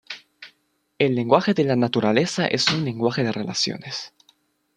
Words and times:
El 0.97 1.13
lenguaje 1.13 1.53
de 1.53 1.63
la 1.63 1.75
naturaleza 1.75 2.47
es 2.47 2.67
un 2.69 2.85
lenguaje 2.85 3.23
de 3.23 3.31
relaciones. 3.31 4.15